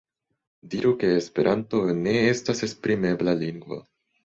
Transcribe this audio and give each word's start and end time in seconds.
Diru 0.71 0.93
ke 1.03 1.11
esperanto 1.17 1.83
ne 1.99 2.17
estas 2.31 2.67
esprimebla 2.71 3.39
lingvo. 3.45 3.83